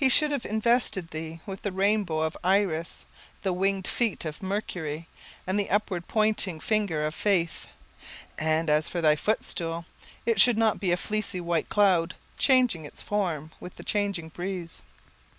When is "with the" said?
1.44-1.72, 13.60-13.84